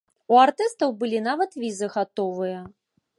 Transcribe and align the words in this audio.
У 0.35 0.37
артыстаў 0.43 0.95
былі 1.03 1.19
нават 1.27 1.57
візы 1.65 1.91
гатовыя. 1.99 2.59